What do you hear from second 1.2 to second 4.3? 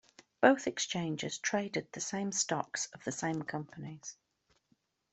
traded the same stocks of the same companies.